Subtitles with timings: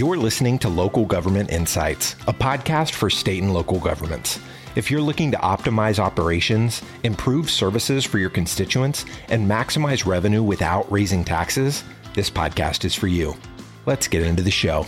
[0.00, 4.40] You're listening to Local Government Insights, a podcast for state and local governments.
[4.74, 10.90] If you're looking to optimize operations, improve services for your constituents, and maximize revenue without
[10.90, 11.84] raising taxes,
[12.14, 13.36] this podcast is for you.
[13.84, 14.86] Let's get into the show.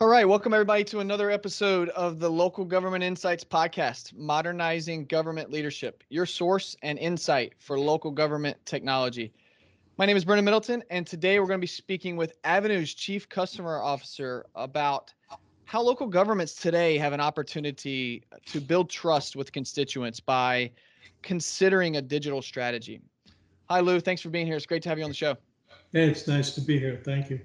[0.00, 5.50] All right, welcome everybody to another episode of the Local Government Insights podcast, Modernizing Government
[5.50, 9.34] Leadership, your source and insight for local government technology.
[9.98, 13.26] My name is Brendan Middleton, and today we're going to be speaking with Avenu's Chief
[13.30, 15.14] Customer Officer about
[15.64, 20.70] how local governments today have an opportunity to build trust with constituents by
[21.22, 23.00] considering a digital strategy.
[23.70, 23.98] Hi, Lou.
[23.98, 24.54] Thanks for being here.
[24.54, 25.34] It's great to have you on the show.
[25.94, 27.00] Hey, it's nice to be here.
[27.02, 27.40] Thank you.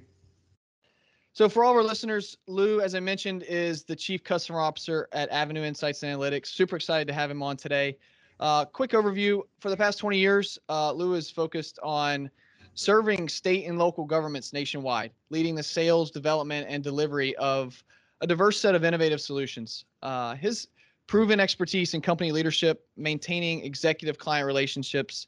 [1.32, 5.08] So, for all of our listeners, Lou, as I mentioned, is the Chief Customer Officer
[5.14, 6.48] at Avenu Insights and Analytics.
[6.48, 7.98] Super excited to have him on today.
[8.42, 12.30] Uh, quick overview for the past 20 years, uh, Lou is focused on
[12.74, 17.82] serving state and local governments nationwide, leading the sales, development, and delivery of
[18.22, 19.86] a diverse set of innovative solutions.
[20.02, 20.70] Uh, his
[21.06, 25.28] proven expertise in company leadership, maintaining executive client relationships,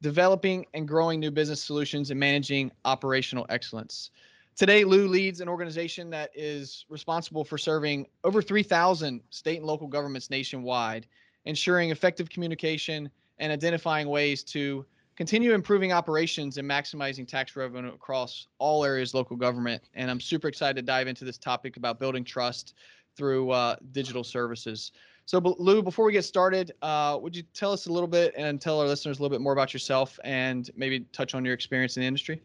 [0.00, 4.10] developing and growing new business solutions, and managing operational excellence.
[4.54, 9.88] Today, Lou leads an organization that is responsible for serving over 3,000 state and local
[9.88, 11.08] governments nationwide
[11.44, 14.84] ensuring effective communication, and identifying ways to
[15.16, 19.82] continue improving operations and maximizing tax revenue across all areas of local government.
[19.94, 22.74] And I'm super excited to dive into this topic about building trust
[23.16, 24.92] through uh, digital services.
[25.26, 28.60] So, Lou, before we get started, uh, would you tell us a little bit and
[28.60, 31.96] tell our listeners a little bit more about yourself and maybe touch on your experience
[31.96, 32.42] in the industry?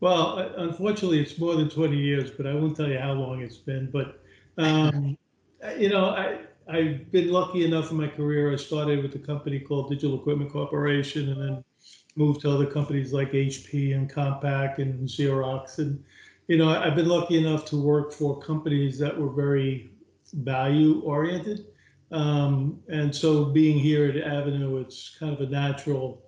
[0.00, 3.56] Well, unfortunately, it's more than 20 years, but I won't tell you how long it's
[3.56, 3.90] been.
[3.90, 4.22] But,
[4.56, 5.18] um,
[5.78, 8.52] you know, I, I've been lucky enough in my career.
[8.52, 11.64] I started with a company called Digital Equipment Corporation and then
[12.16, 15.78] moved to other companies like HP and Compaq and Xerox.
[15.78, 16.02] And,
[16.48, 19.90] you know, I've been lucky enough to work for companies that were very
[20.32, 21.66] value oriented.
[22.12, 26.22] Um, and so being here at Avenu, it's kind of a natural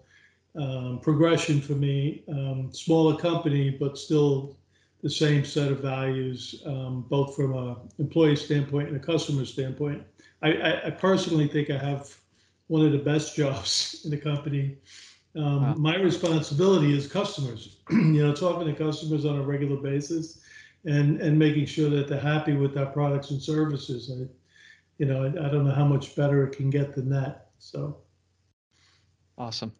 [0.59, 2.25] um, progression for me.
[2.29, 4.57] Um, smaller company, but still
[5.03, 10.03] the same set of values, um, both from a employee standpoint and a customer standpoint.
[10.49, 12.15] I, I, personally think I have
[12.69, 14.77] one of the best jobs in the company.
[15.35, 15.75] Um, wow.
[15.75, 20.41] My responsibility is customers, you know, talking to customers on a regular basis
[20.85, 24.09] and, and making sure that they're happy with our products and services.
[24.09, 24.29] And,
[24.99, 27.51] you know, I, I don't know how much better it can get than that.
[27.59, 27.99] So.
[29.37, 29.73] Awesome.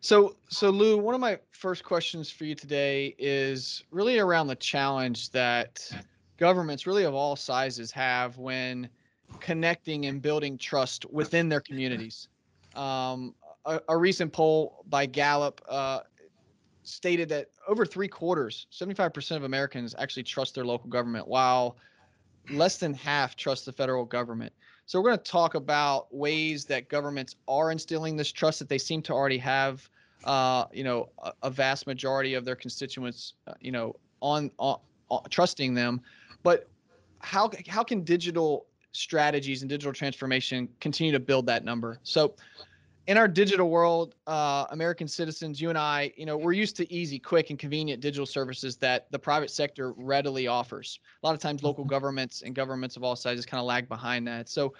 [0.00, 4.56] So, so Lou, one of my first questions for you today is really around the
[4.56, 5.90] challenge that
[6.38, 8.88] governments, really of all sizes, have when
[9.40, 12.28] connecting and building trust within their communities.
[12.74, 16.00] Um, a, a, recent poll by Gallup uh,
[16.82, 21.76] stated that over three quarters, 75% of Americans actually trust their local government, while
[22.50, 24.52] less than half trust the federal government.
[24.86, 28.78] So we're going to talk about ways that governments are instilling this trust that they
[28.78, 29.88] seem to already have.
[30.24, 34.78] Uh, you know, a, a, vast majority of their constituents, uh, you know, on, on,
[35.08, 35.98] on trusting them.
[36.42, 36.68] But
[37.20, 41.98] how how can digital strategies and digital transformation continue to build that number.
[42.02, 42.34] So
[43.06, 46.92] in our digital world, uh, American citizens, you and I, you know, we're used to
[46.92, 51.00] easy, quick, and convenient digital services that the private sector readily offers.
[51.22, 51.90] A lot of times, local mm-hmm.
[51.90, 54.48] governments and governments of all sizes kind of lag behind that.
[54.48, 54.74] So,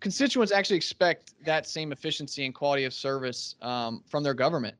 [0.00, 4.74] constituents actually expect that same efficiency and quality of service um, from their government.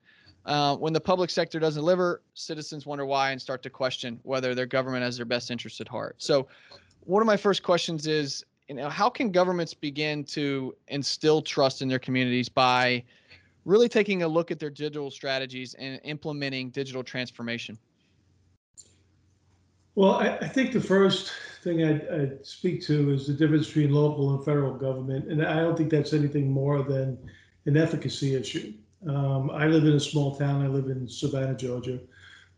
[0.44, 4.54] Uh, when the public sector doesn't deliver, citizens wonder why and start to question whether
[4.54, 6.16] their government has their best interest at heart.
[6.18, 6.48] So,
[7.00, 11.82] one of my first questions is you know, how can governments begin to instill trust
[11.82, 13.04] in their communities by
[13.64, 17.78] really taking a look at their digital strategies and implementing digital transformation?
[19.94, 21.32] Well, I, I think the first
[21.62, 25.30] thing I'd, I'd, speak to is the difference between local and federal government.
[25.30, 27.18] And I don't think that's anything more than
[27.64, 28.74] an efficacy issue.
[29.08, 30.62] Um, I live in a small town.
[30.62, 31.98] I live in Savannah, Georgia.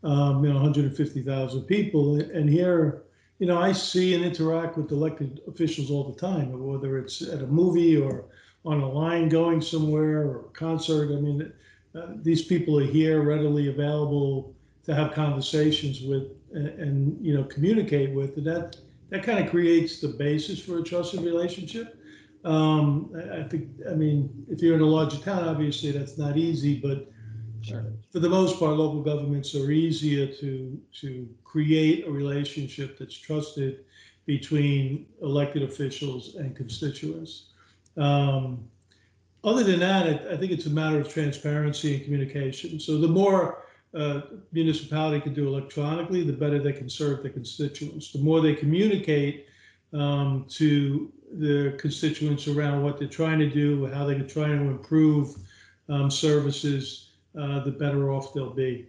[0.03, 2.19] Um, you know, 150,000 people.
[2.19, 3.03] And here,
[3.39, 7.41] you know, I see and interact with elected officials all the time, whether it's at
[7.41, 8.25] a movie or
[8.65, 11.11] on a line going somewhere or a concert.
[11.17, 11.51] I mean,
[11.95, 14.53] uh, these people are here readily available
[14.83, 18.75] to have conversations with and, and, you know communicate with, and that
[19.09, 21.97] that kind of creates the basis for a trusted relationship.
[22.43, 26.37] Um, I, I think, I mean, if you're in a larger town, obviously that's not
[26.37, 27.09] easy, but
[27.61, 27.85] Sure.
[28.11, 33.85] For the most part, local governments are easier to to create a relationship that's trusted
[34.25, 37.47] between elected officials and constituents.
[37.97, 38.69] Um,
[39.43, 42.79] other than that, I, I, think it's a matter of transparency and communication.
[42.79, 43.65] So the more
[43.95, 44.21] uh,
[44.51, 48.11] municipality can do electronically, the better they can serve the constituents.
[48.11, 49.47] The more they communicate
[49.93, 55.35] um, to the constituents around what they're trying to do, how they're trying to improve
[55.87, 58.87] um, services, uh, the better off they'll be.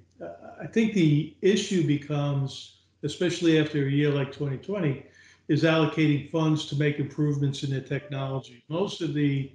[0.60, 5.04] I think the issue becomes, especially after a year like 2020,
[5.48, 8.62] is allocating funds to make improvements in their technology.
[8.68, 9.50] Most of the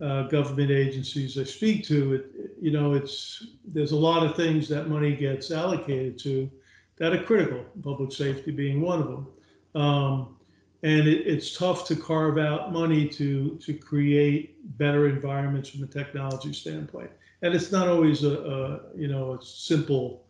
[0.00, 2.26] uh, government agencies I speak to, it,
[2.60, 6.50] you know, it's there's a lot of things that money gets allocated to
[6.96, 9.26] that are critical, public safety being one of them.
[9.74, 10.36] Um,
[10.82, 15.86] and it, it's tough to carve out money to to create better environments from a
[15.86, 17.10] technology standpoint.
[17.42, 20.24] And it's not always a, a you know a simple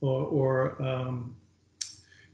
[0.00, 1.36] or, or um,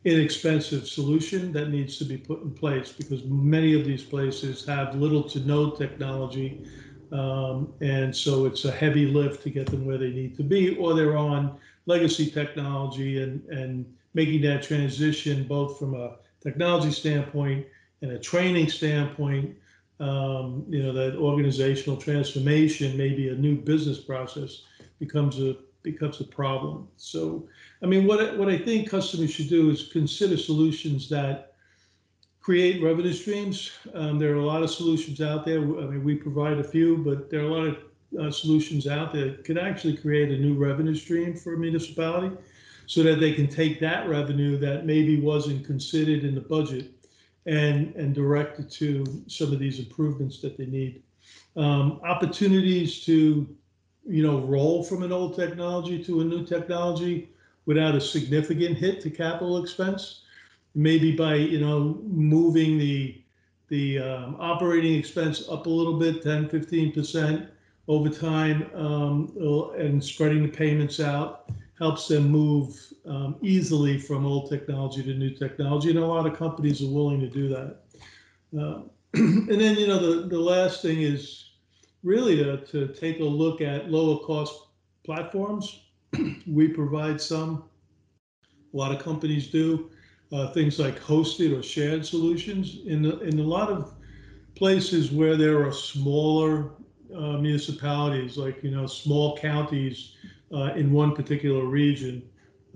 [0.05, 4.95] inexpensive solution that needs to be put in place because many of these places have
[4.95, 6.65] little to no technology.
[7.13, 10.77] Um, and so it's a heavy lift to get them where they need to be,
[10.77, 13.85] or they're on legacy technology and, and
[14.15, 17.67] making that transition both from a technology standpoint
[18.03, 19.57] and a training standpoint.
[20.01, 24.63] Um, you know, that organizational transformation, maybe a new business process
[24.99, 26.89] becomes a becomes a problem.
[26.97, 27.49] So,
[27.83, 31.55] I mean, what I, what I think customers should do is consider solutions that
[32.41, 33.71] create revenue streams.
[33.95, 35.59] Um, there are a lot of solutions out there.
[35.59, 37.79] I mean, we provide a few, but there are a lot of
[38.19, 42.37] uh, solutions out there that could actually create a new revenue stream for a municipality
[42.87, 46.91] so that they can take that revenue that maybe wasn't considered in the budget
[47.47, 51.03] and, and direct to some of these improvements that they need.
[51.57, 53.47] Um, opportunities to
[54.07, 57.29] you know, roll from an old technology to a new technology
[57.67, 60.23] without a significant hit to capital expense.
[60.75, 63.17] Maybe by, you know, moving the
[63.69, 67.51] the um, operating expense up a little bit, 10, 15%
[67.91, 69.33] over time, um,
[69.77, 75.31] and spreading the payments out helps them move um, easily from old technology to new
[75.31, 75.91] technology.
[75.91, 77.79] And a lot of companies are willing to do that.
[78.57, 78.83] Uh,
[79.15, 81.51] and then, you know, the, the last thing is
[82.05, 84.69] really to, to take a look at lower cost
[85.03, 85.81] platforms.
[86.47, 87.65] we provide some,
[88.73, 89.91] a lot of companies do,
[90.33, 92.79] uh, things like hosted or shared solutions.
[92.87, 93.95] In, the, in a lot of
[94.55, 96.71] places where there are smaller
[97.15, 100.17] uh, municipalities, like, you know, small counties
[100.53, 102.23] uh, in one particular region,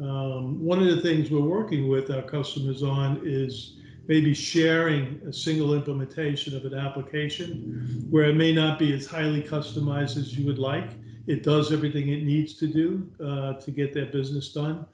[0.01, 3.77] um, one of the things we're working with our customers on is
[4.07, 9.43] maybe sharing a single implementation of an application where it may not be as highly
[9.43, 10.91] customized as you would like.
[11.27, 14.85] It does everything it needs to do uh, to get their business done,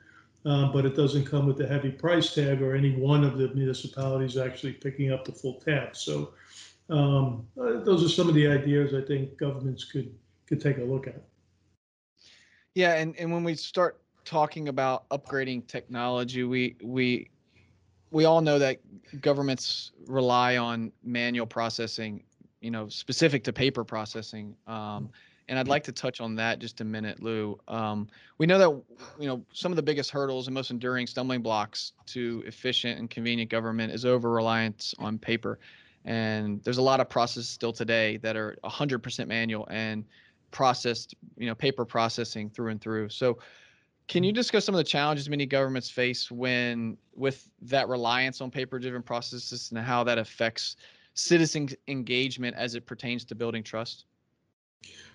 [0.45, 3.49] uh, but it doesn't come with a heavy price tag or any one of the
[3.49, 5.97] municipalities actually picking up the full tab.
[5.97, 6.35] So
[6.91, 10.13] um, uh, those are some of the ideas I think governments could
[10.47, 11.23] could take a look at.
[12.75, 17.31] Yeah, and, and when we start talking about upgrading technology, we we
[18.11, 18.81] we all know that
[19.21, 22.25] governments rely on manual processing,
[22.61, 24.57] you know, specific to paper processing.
[24.67, 25.11] Um,
[25.49, 27.59] and I'd like to touch on that just a minute, Lou.
[27.67, 28.09] Um,
[28.39, 28.71] we know that
[29.21, 33.11] you know some of the biggest hurdles and most enduring stumbling blocks to efficient and
[33.11, 35.59] convenient government is over reliance on paper,
[36.05, 40.05] and there's a lot of processes still today that are 100% manual and
[40.51, 43.09] processed, you know, paper processing through and through.
[43.09, 43.39] So,
[44.09, 44.37] can you mm-hmm.
[44.37, 49.71] discuss some of the challenges many governments face when with that reliance on paper-driven processes
[49.71, 50.77] and how that affects
[51.15, 54.07] citizen engagement as it pertains to building trust?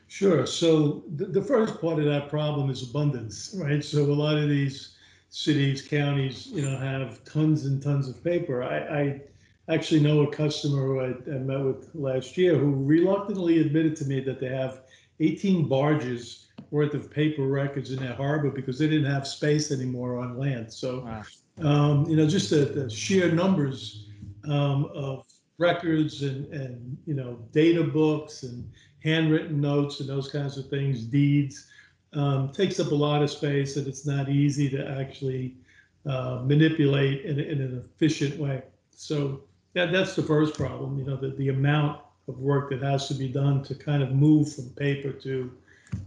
[0.07, 0.45] Sure.
[0.45, 3.83] So the, the first part of that problem is abundance, right?
[3.83, 4.95] So a lot of these
[5.29, 8.63] cities, counties, you know, have tons and tons of paper.
[8.63, 9.21] I, I
[9.69, 14.05] actually know a customer who I, I met with last year who reluctantly admitted to
[14.05, 14.81] me that they have
[15.19, 20.19] 18 barges worth of paper records in their harbor because they didn't have space anymore
[20.19, 20.71] on land.
[20.71, 21.05] So,
[21.59, 21.67] wow.
[21.67, 24.07] um, you know, just the, the sheer numbers
[24.47, 25.25] um, of
[25.57, 28.69] records and, and, you know, data books and
[29.03, 31.67] handwritten notes and those kinds of things, deeds,
[32.13, 35.55] um, takes up a lot of space and it's not easy to actually
[36.05, 38.61] uh, manipulate in, in, an efficient way.
[38.91, 39.41] So
[39.75, 43.13] that, that's the first problem, you know, the, the amount of work that has to
[43.13, 45.51] be done to kind of move from paper to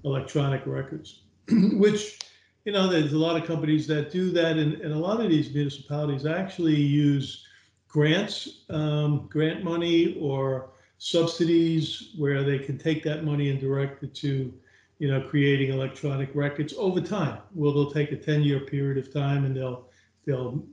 [0.04, 1.20] electronic records,
[1.50, 2.18] which,
[2.64, 4.56] you know, there's a lot of companies that do that.
[4.56, 7.46] And, and a lot of these municipalities actually use
[7.88, 14.14] grants, um, grant money or subsidies where they can take that money and direct it
[14.16, 14.52] to,
[14.98, 17.38] you know, creating electronic records over time.
[17.54, 19.86] Well, they'll take a 10 year period of time and they'll,
[20.26, 20.64] they'll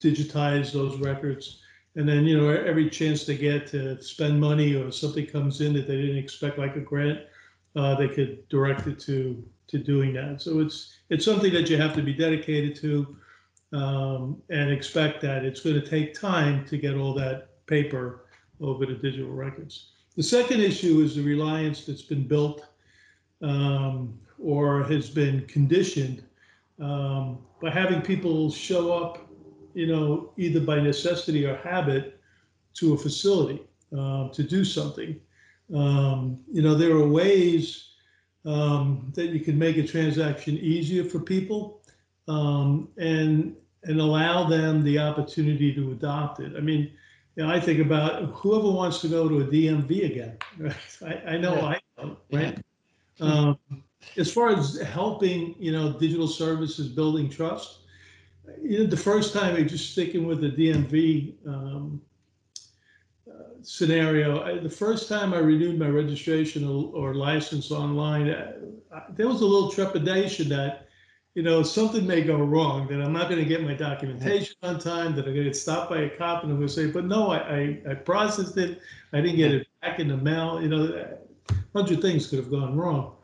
[0.00, 1.61] digitize those records.
[1.94, 5.74] And then, you know, every chance they get to spend money or something comes in
[5.74, 7.20] that they didn't expect, like a grant,
[7.76, 10.40] uh, they could direct it to to doing that.
[10.40, 13.16] So it's it's something that you have to be dedicated to
[13.72, 18.26] um, and expect that it's going to take time to get all that paper
[18.60, 19.92] over to digital records.
[20.16, 22.66] The second issue is the reliance that's been built
[23.40, 26.22] um, or has been conditioned
[26.80, 29.26] um, by having people show up,
[29.74, 32.20] you know, either by necessity or habit
[32.74, 33.62] to a facility
[33.96, 35.20] uh, to do something.
[35.74, 37.90] Um, you know, there are ways
[38.44, 41.82] um, that you can make a transaction easier for people
[42.28, 46.52] um, and and allow them the opportunity to adopt it.
[46.56, 46.92] I mean,
[47.34, 50.38] you know, I think about whoever wants to go to a DMV again.
[50.58, 50.76] Right?
[51.04, 51.66] I, I know yeah.
[51.66, 52.18] I don't.
[52.32, 52.58] Right.
[53.16, 53.26] Yeah.
[53.26, 53.58] Um,
[54.16, 57.78] as far as helping, you know, digital services building trust,
[58.62, 62.00] you know, the first time, I just sticking with the DMV um,
[63.62, 64.42] scenario.
[64.42, 68.52] I, the first time I renewed my registration or, or license online, I,
[68.94, 70.88] I, there was a little trepidation that,
[71.34, 74.78] you know, something may go wrong, that I'm not going to get my documentation on
[74.78, 76.86] time, that I'm going to get stopped by a cop and I'm going to say,
[76.90, 78.80] but no, I, I, processed it.
[79.12, 80.60] I didn't get it back in the mail.
[80.60, 81.16] You know,
[81.50, 83.16] a hundred things could have gone wrong.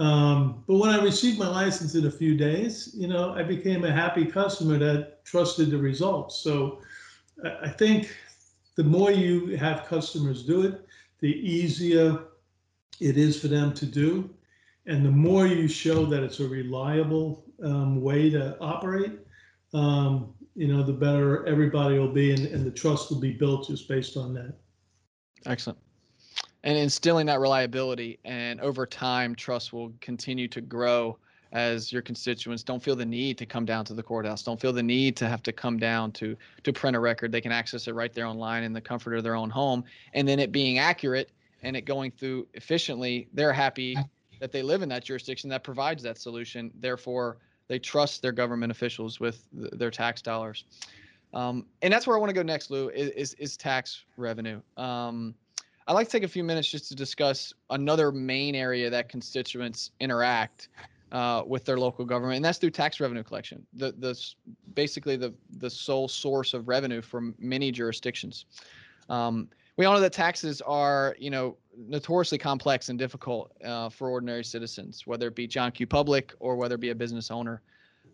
[0.00, 3.84] Um, but when I received my license in a few days, you know, I became
[3.84, 6.36] a happy customer that trusted the results.
[6.38, 6.80] So
[7.62, 8.16] I think
[8.76, 10.86] the more you have customers do it,
[11.20, 12.18] the easier
[12.98, 14.30] it is for them to do.
[14.86, 19.18] And the more you show that it's a reliable um, way to operate,
[19.74, 23.68] um, you know, the better everybody will be and, and the trust will be built
[23.68, 24.54] just based on that.
[25.44, 25.78] Excellent.
[26.62, 31.16] And instilling that reliability and over time, trust will continue to grow
[31.52, 34.72] as your constituents don't feel the need to come down to the courthouse, don't feel
[34.72, 37.32] the need to have to come down to to print a record.
[37.32, 39.84] They can access it right there online in the comfort of their own home.
[40.14, 41.30] And then it being accurate
[41.62, 43.96] and it going through efficiently, they're happy
[44.40, 46.70] that they live in that jurisdiction that provides that solution.
[46.80, 47.38] Therefore,
[47.68, 50.64] they trust their government officials with th- their tax dollars.
[51.34, 54.60] Um, and that's where I want to go next, Lou, is, is, is tax revenue.
[54.76, 55.34] Um,
[55.90, 59.90] I'd like to take a few minutes just to discuss another main area that constituents
[59.98, 60.68] interact
[61.10, 63.66] uh, with their local government, and that's through tax revenue collection.
[63.72, 64.16] The the
[64.74, 68.44] basically the the sole source of revenue for many jurisdictions.
[69.08, 74.10] Um, we all know that taxes are you know notoriously complex and difficult uh, for
[74.10, 75.88] ordinary citizens, whether it be John Q.
[75.88, 77.62] Public or whether it be a business owner.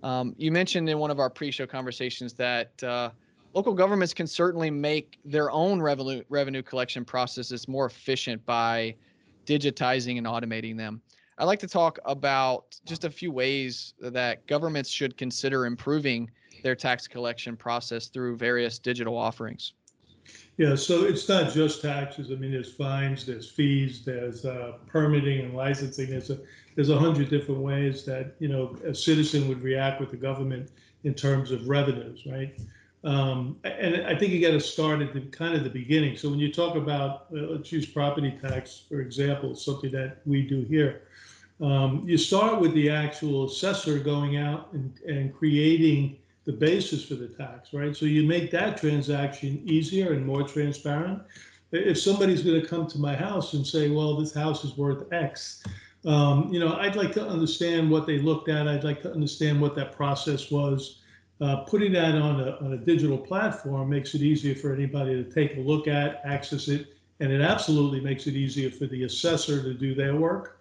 [0.02, 3.10] Um, you mentioned in one of our pre-show conversations that uh,
[3.56, 8.94] local governments can certainly make their own revenue revenue collection processes more efficient by
[9.46, 11.00] digitizing and automating them.
[11.38, 16.30] I'd like to talk about just a few ways that governments should consider improving
[16.62, 19.72] their tax collection process through various digital offerings.
[20.58, 22.30] Yeah, so it's not just taxes.
[22.30, 26.10] I mean, there's fines, there's fees, there's uh, permitting and licensing.
[26.10, 26.38] There's a
[26.74, 30.72] there's a hundred different ways that you know a citizen would react with the government
[31.04, 32.58] in terms of revenues, right?
[33.06, 36.16] Um, and I think you got to start at the kind of the beginning.
[36.16, 40.42] So when you talk about, uh, let's use property tax for example, something that we
[40.42, 41.02] do here.
[41.60, 47.14] Um, you start with the actual assessor going out and, and creating the basis for
[47.14, 47.96] the tax, right?
[47.96, 51.22] So you make that transaction easier and more transparent.
[51.70, 55.12] If somebody's going to come to my house and say, well, this house is worth
[55.12, 55.62] X,
[56.06, 58.66] um, you know, I'd like to understand what they looked at.
[58.66, 61.02] I'd like to understand what that process was.
[61.40, 65.30] Uh, putting that on a, on a digital platform makes it easier for anybody to
[65.30, 69.62] take a look at, access it, and it absolutely makes it easier for the assessor
[69.62, 70.60] to do their work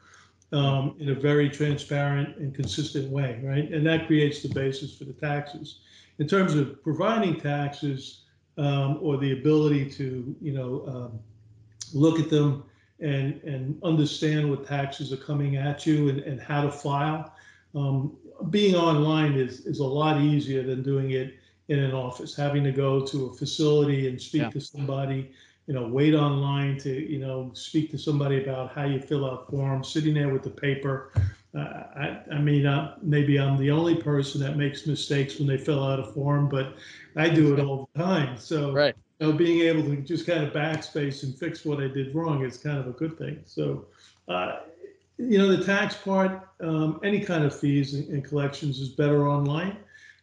[0.51, 3.71] um, in a very transparent and consistent way, right?
[3.71, 5.79] And that creates the basis for the taxes.
[6.19, 8.21] In terms of providing taxes
[8.57, 11.19] um, or the ability to, you know, um,
[11.93, 12.63] look at them
[13.01, 17.33] and and understand what taxes are coming at you and, and how to file,
[17.75, 18.15] um,
[18.49, 21.35] being online is is a lot easier than doing it
[21.67, 22.35] in an office.
[22.35, 24.49] Having to go to a facility and speak yeah.
[24.49, 25.31] to somebody
[25.67, 29.49] you know, wait online to, you know, speak to somebody about how you fill out
[29.49, 31.11] forms, sitting there with the paper.
[31.55, 35.57] Uh, I, I mean, uh, maybe I'm the only person that makes mistakes when they
[35.57, 36.75] fill out a form, but
[37.15, 38.37] I do it all the time.
[38.37, 38.95] So, right.
[39.19, 42.45] you know, being able to just kind of backspace and fix what I did wrong
[42.45, 43.39] is kind of a good thing.
[43.45, 43.85] So,
[44.27, 44.57] uh,
[45.17, 49.77] you know, the tax part, um, any kind of fees and, collections is better online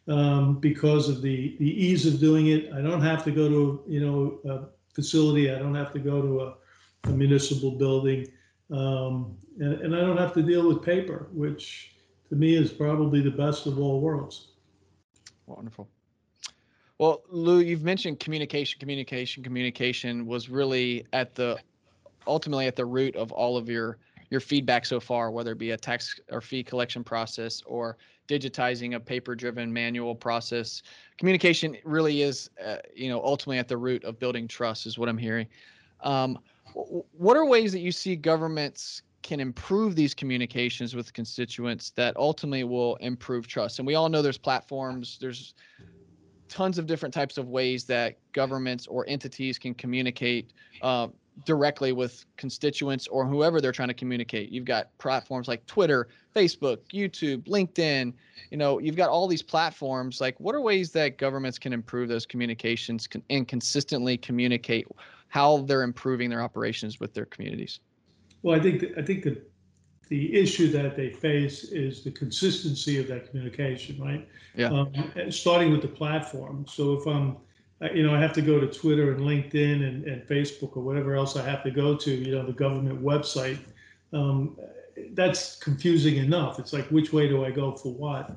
[0.09, 2.73] um, because of the the ease of doing it.
[2.73, 5.51] I don't have to go to you know a facility.
[5.51, 6.55] I don't have to go to a,
[7.05, 8.29] a municipal building.
[8.71, 11.95] Um, and, and I don't have to deal with paper, which
[12.29, 14.49] to me is probably the best of all worlds.
[15.47, 15.89] Wonderful.
[16.99, 21.59] Well, Lou, you've mentioned communication, communication, communication was really at the
[22.27, 23.99] ultimately at the root of all of your
[24.33, 27.99] your feedback so far, whether it be a tax or fee collection process or
[28.29, 30.83] digitizing a paper-driven manual process.
[31.19, 35.11] Communication really is, uh, you know, ultimately at the root of building trust, is what
[35.11, 35.47] I'm hearing.
[36.01, 36.39] Um,
[36.73, 42.65] what are ways that you see governments can improve these communications with constituents that ultimately
[42.65, 43.81] will improve trust?
[43.81, 45.53] And we all know there's platforms, there's
[46.49, 51.09] tons of different types of ways that governments or entities can communicate uh,
[51.45, 54.51] directly with constituents or whoever they're trying to communicate.
[54.51, 58.13] You've got platforms like Twitter, Facebook, YouTube, LinkedIn.
[58.51, 60.21] You know, you've got all these platforms.
[60.21, 64.87] Like, what are ways that governments can improve those communications and consistently communicate
[65.29, 67.81] how they're improving their operations with their communities?
[68.43, 69.51] Well, I think that, I think that
[70.09, 74.29] the issue that they face is the consistency of that communication, right?
[74.55, 74.69] Yeah.
[74.69, 74.93] Um,
[75.31, 76.67] starting with the platform.
[76.69, 77.39] So if I'm
[77.95, 81.15] you know, I have to go to Twitter and LinkedIn and, and Facebook or whatever
[81.15, 83.59] else I have to go to, you know, the government website.
[84.13, 84.57] Um,
[85.15, 86.59] that's confusing enough.
[86.59, 88.31] It's like, which way do I go for what?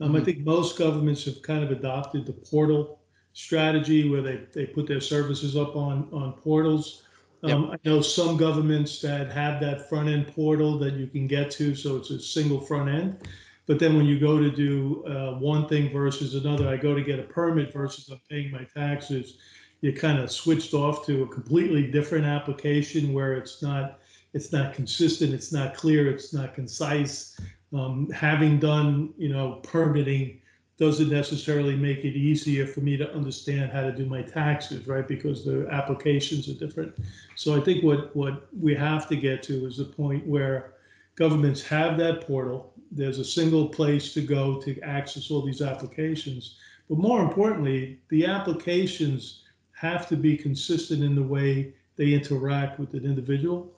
[0.00, 0.16] Um, mm-hmm.
[0.16, 3.00] I think most governments have kind of adopted the portal
[3.32, 7.02] strategy where they, they put their services up on, on portals.
[7.44, 7.80] Um, yep.
[7.84, 11.74] I know some governments that have that front end portal that you can get to,
[11.74, 13.28] so it's a single front end.
[13.66, 17.02] But then when you go to do uh, one thing versus another, I go to
[17.02, 19.38] get a permit versus I'm paying my taxes,
[19.82, 23.98] you kind of switched off to a completely different application where it's not
[24.34, 27.38] it's not consistent, it's not clear, it's not concise.
[27.74, 30.40] Um, having done you know permitting
[30.78, 35.06] doesn't necessarily make it easier for me to understand how to do my taxes, right?
[35.06, 36.94] Because the applications are different.
[37.36, 40.74] So I think what what we have to get to is the point where
[41.16, 46.56] governments have that portal there's a single place to go to access all these applications.
[46.88, 52.94] But more importantly, the applications have to be consistent in the way they interact with
[52.94, 53.72] an individual.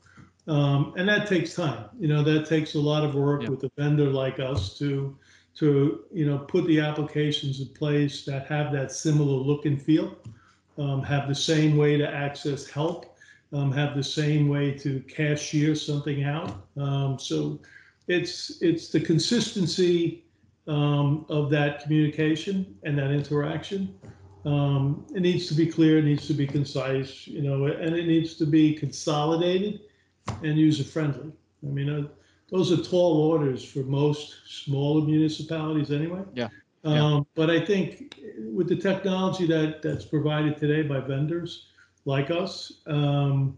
[0.46, 1.86] Um, and that takes time.
[1.98, 5.16] You know, that takes a lot of work with a vendor like us to
[5.56, 10.16] to you know put the applications in place that have that similar look and feel,
[10.78, 13.16] um, have the same way to access help,
[13.52, 16.66] um, have the same way to cashier something out.
[16.76, 17.60] Um, so
[18.08, 20.24] it's it's the consistency
[20.66, 23.98] um, of that communication and that interaction.
[24.44, 28.06] Um, it needs to be clear, it needs to be concise, you know, and it
[28.06, 29.80] needs to be consolidated
[30.42, 31.32] and user friendly.
[31.62, 32.08] I mean, uh,
[32.50, 36.22] those are tall orders for most smaller municipalities anyway.
[36.34, 36.48] Yeah.
[36.84, 37.20] Um, yeah.
[37.34, 41.68] But I think with the technology that that's provided today by vendors
[42.04, 43.56] like us, um,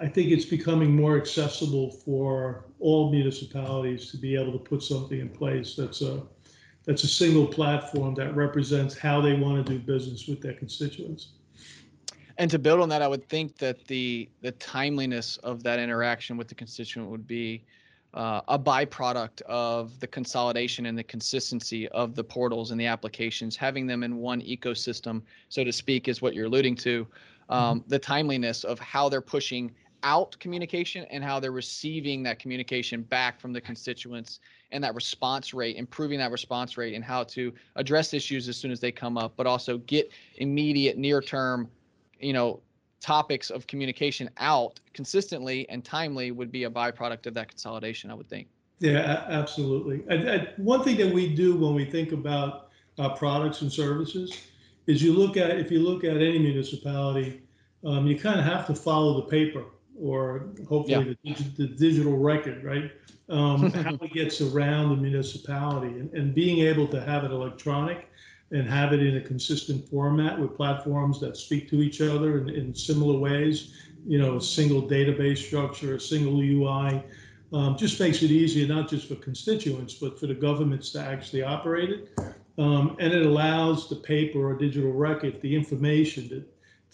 [0.00, 5.20] I think it's becoming more accessible for all municipalities to be able to put something
[5.20, 6.22] in place that's a
[6.84, 11.32] that's a single platform that represents how they want to do business with their constituents.
[12.38, 16.36] And to build on that, I would think that the the timeliness of that interaction
[16.36, 17.64] with the constituent would be
[18.14, 23.54] uh, a byproduct of the consolidation and the consistency of the portals and the applications,
[23.54, 27.06] having them in one ecosystem, so to speak, is what you're alluding to
[27.50, 27.88] um, mm-hmm.
[27.88, 29.70] the timeliness of how they're pushing
[30.02, 35.54] out communication and how they're receiving that communication back from the constituents and that response
[35.54, 39.16] rate, improving that response rate and how to address issues as soon as they come
[39.16, 41.68] up, but also get immediate near term,
[42.20, 42.60] you know,
[43.00, 48.14] topics of communication out consistently and timely would be a byproduct of that consolidation, I
[48.14, 48.48] would think.
[48.80, 50.04] Yeah, absolutely.
[50.10, 54.36] I, I, one thing that we do when we think about uh, products and services
[54.86, 57.42] is you look at if you look at any municipality,
[57.84, 59.64] um, you kind of have to follow the paper
[60.00, 61.34] or hopefully yeah.
[61.34, 62.92] the, the, digital record, right?
[63.28, 68.08] Um, how it gets around the municipality and, and being able to have it electronic
[68.50, 72.48] and have it in a consistent format with platforms that speak to each other in,
[72.48, 73.74] in similar ways,
[74.06, 77.02] you know, a single database structure, a single UI,
[77.52, 81.42] um, just makes it easier, not just for constituents, but for the governments to actually
[81.42, 82.08] operate it.
[82.58, 86.44] Um, and it allows the paper or digital record, the information to,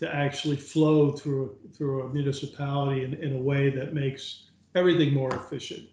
[0.04, 5.34] to actually flow through, through a municipality in, in a way that makes everything more
[5.34, 5.88] efficient,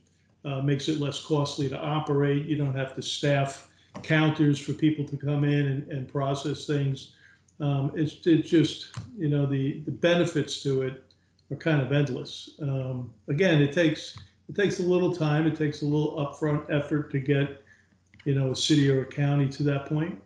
[0.45, 2.45] uh, makes it less costly to operate.
[2.45, 3.69] You don't have to staff
[4.03, 7.11] counters for people to come in and, and process things.
[7.59, 11.03] Um, it's, it's just, you know, the, the benefits to it
[11.51, 12.51] are kind of endless.
[12.61, 14.17] Um, again, it takes
[14.49, 15.47] it takes a little time.
[15.47, 17.63] It takes a little upfront effort to get
[18.25, 20.21] you know, a city or a county to that point.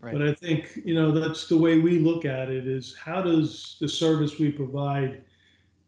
[0.00, 0.12] Right.
[0.12, 3.76] But I think, you know, that's the way we look at it is how does
[3.80, 5.22] the service we provide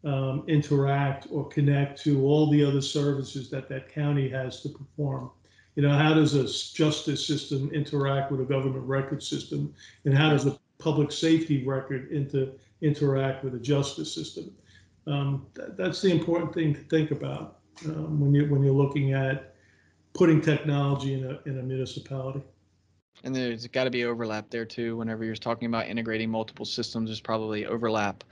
[0.03, 5.31] um, interact or connect to all the other services that that county has to perform?
[5.75, 6.43] You know, how does a
[6.75, 9.73] justice system interact with a government record system?
[10.03, 14.51] And how does a public safety record into, interact with a justice system?
[15.07, 17.59] Um, that, that's the important thing to think about.
[17.85, 19.55] um, when you when you're looking at
[20.13, 22.41] putting technology in a in a municipality.
[23.23, 24.97] And there's got to be overlap there too.
[24.97, 28.23] Whenever you're talking about integrating multiple systems, there's probably overlap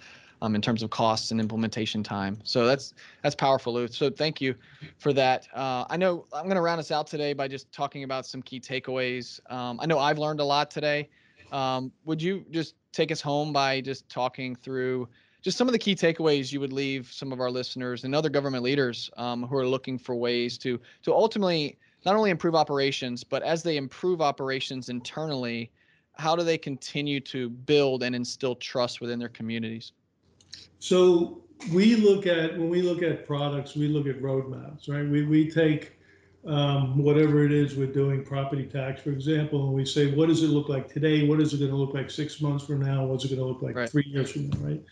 [0.41, 2.39] um, in terms of costs and implementation time.
[2.43, 3.87] So that's that's powerful, Lou.
[3.87, 4.55] So thank you
[4.97, 5.47] for that.
[5.53, 8.41] Uh, I know I'm going to round us out today by just talking about some
[8.41, 9.39] key takeaways.
[9.51, 11.09] Um, I know I've learned a lot today.
[11.51, 15.07] Um, would you just take us home by just talking through
[15.41, 18.29] just some of the key takeaways you would leave some of our listeners and other
[18.29, 23.23] government leaders um, who are looking for ways to to ultimately not only improve operations,
[23.23, 25.71] but as they improve operations internally,
[26.13, 29.93] how do they continue to build and instill trust within their communities?
[30.79, 35.07] So we look at when we look at products, we look at roadmaps, right?
[35.07, 35.99] We we take
[36.45, 40.41] um, whatever it is we're doing, property tax, for example, and we say, what does
[40.41, 41.27] it look like today?
[41.27, 43.05] What is it going to look like six months from now?
[43.05, 43.89] What's it going to look like right.
[43.89, 44.83] three years from now, right?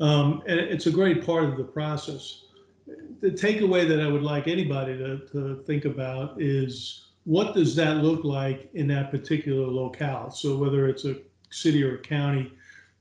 [0.00, 2.43] Um, and it's a great part of the process.
[2.86, 7.98] The takeaway that I would like anybody to, to think about is what does that
[7.98, 10.30] look like in that particular locale?
[10.30, 11.16] So whether it's a
[11.50, 12.52] city or a county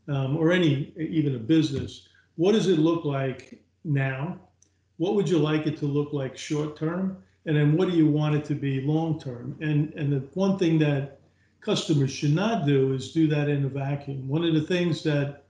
[0.08, 4.40] um, or any even a business, what does it look like now?
[4.98, 7.18] What would you like it to look like short term?
[7.46, 9.58] And then what do you want it to be long term?
[9.60, 11.20] And and the one thing that
[11.60, 14.28] customers should not do is do that in a vacuum.
[14.28, 15.44] One of the things that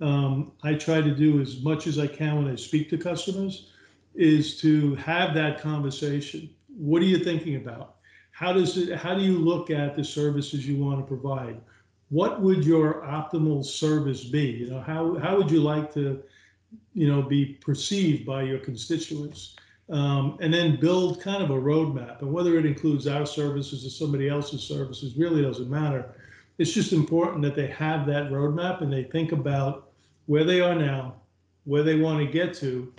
[0.00, 3.70] um, I try to do as much as I can when I speak to customers
[4.16, 6.50] is to have that conversation.
[6.76, 7.96] What are you thinking about?
[8.30, 8.96] How does it?
[8.96, 11.60] How do you look at the services you want to provide?
[12.10, 14.44] What would your optimal service be?
[14.44, 16.22] You know, how how would you like to,
[16.94, 19.56] you know, be perceived by your constituents?
[19.88, 22.20] Um, and then build kind of a roadmap.
[22.20, 26.12] And whether it includes our services or somebody else's services really doesn't matter.
[26.58, 29.90] It's just important that they have that roadmap and they think about
[30.26, 31.14] where they are now,
[31.64, 32.92] where they want to get to,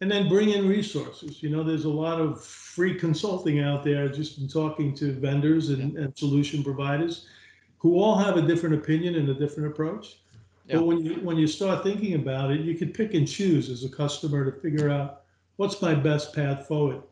[0.00, 1.42] and then bring in resources.
[1.42, 5.12] You know, there's a lot of free consulting out there, I've just been talking to
[5.12, 7.26] vendors and, and solution providers
[7.78, 10.18] who all have a different opinion and a different approach.
[10.66, 10.76] Yeah.
[10.76, 13.84] But when you when you start thinking about it, you could pick and choose as
[13.84, 15.22] a customer to figure out
[15.56, 17.02] what's my best path forward.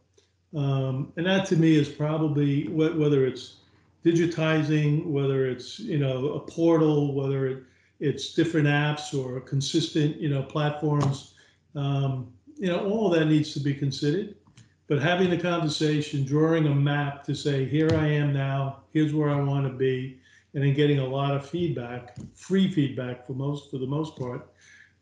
[0.55, 3.57] Um, and that to me is probably whether it's
[4.05, 7.63] digitizing, whether it's you know a portal, whether it
[8.01, 11.35] it's different apps or consistent, you know, platforms.
[11.75, 14.35] Um, you know, all that needs to be considered.
[14.89, 19.31] But having the conversation, drawing a map to say, here I am now, here's where
[19.31, 20.19] I want to be,
[20.55, 24.49] and then getting a lot of feedback, free feedback for most, for the most part,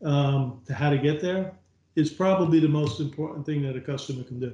[0.03, 1.53] um, to how to get there,
[1.95, 4.53] is probably the most important thing that a customer can do.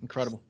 [0.00, 0.42] Incredible.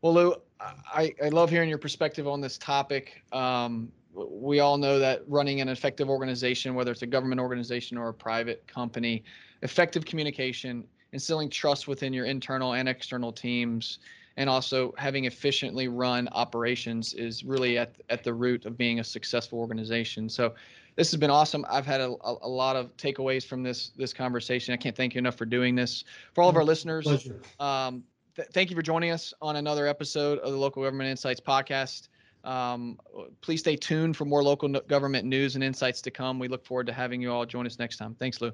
[0.00, 3.22] Well, Lou, I, I love hearing your perspective on this topic.
[3.32, 8.08] Um, we all know that running an effective organization, whether it's a government organization or
[8.08, 9.24] a private company,
[9.62, 13.98] effective communication, instilling trust within your internal and external teams,
[14.36, 19.04] and also having efficiently run operations is really at, at the root of being a
[19.04, 20.28] successful organization.
[20.28, 20.54] So
[20.96, 21.64] this has been awesome.
[21.70, 24.74] I've had a, a, lot of takeaways from this this conversation.
[24.74, 26.04] I can't thank you enough for doing this.
[26.34, 28.04] For all of our listeners, um,
[28.36, 32.08] th- thank you for joining us on another episode of the Local Government Insights podcast.
[32.44, 32.98] Um,
[33.40, 36.38] please stay tuned for more local government news and insights to come.
[36.38, 38.14] We look forward to having you all join us next time.
[38.18, 38.52] Thanks, Lou.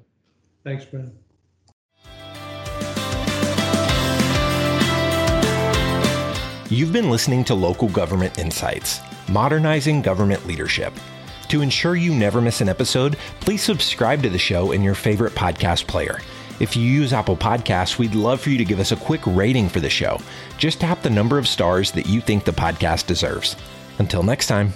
[0.63, 1.11] Thanks, Ben.
[6.71, 10.93] You've been listening to Local Government Insights, modernizing government leadership.
[11.47, 15.33] To ensure you never miss an episode, please subscribe to the show in your favorite
[15.33, 16.19] podcast player.
[16.59, 19.67] If you use Apple Podcasts, we'd love for you to give us a quick rating
[19.67, 20.19] for the show.
[20.59, 23.55] Just tap the number of stars that you think the podcast deserves.
[23.99, 24.73] Until next time.